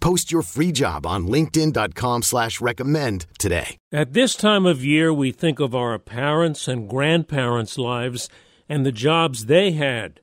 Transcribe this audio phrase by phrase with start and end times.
[0.00, 3.76] Post your free job on linkedin.com slash recommend today.
[3.92, 8.30] At this time of year, we think of our parents' and grandparents' lives
[8.68, 10.20] and the jobs they had.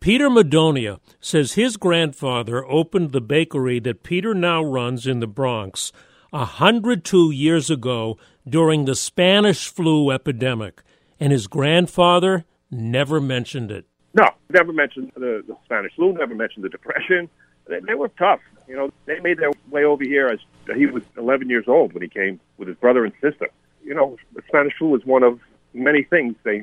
[0.00, 5.92] Peter Madonia says his grandfather opened the bakery that Peter now runs in the Bronx
[6.32, 10.82] a 102 years ago during the Spanish flu epidemic,
[11.20, 13.86] and his grandfather never mentioned it.
[14.14, 17.30] No, never mentioned the, the Spanish flu, never mentioned the Depression.
[17.66, 18.40] They, were tough.
[18.68, 20.40] You know, they made their way over here as
[20.76, 23.48] he was 11 years old when he came with his brother and sister.
[23.84, 25.40] You know, the Spanish flu was one of
[25.74, 26.62] many things they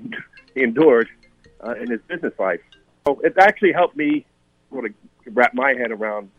[0.55, 1.09] he endured
[1.65, 2.61] uh, in his business life.
[3.05, 4.25] So it actually helped me
[4.71, 4.93] sort of
[5.25, 6.29] wrap my head around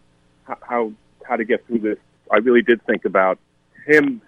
[0.45, 0.93] how, how
[1.25, 1.99] how to get through this.
[2.31, 3.39] I really did think about
[3.87, 4.23] him.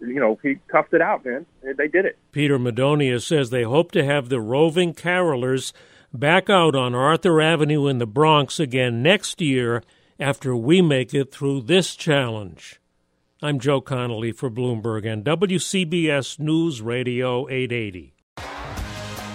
[0.00, 1.46] You know, he toughed it out, man.
[1.62, 2.18] They did it.
[2.32, 5.72] Peter Madonia says they hope to have the roving carolers
[6.14, 9.82] back out on Arthur Avenue in the Bronx again next year
[10.18, 12.80] after we make it through this challenge.
[13.42, 18.13] I'm Joe Connolly for Bloomberg and WCBS News Radio 880.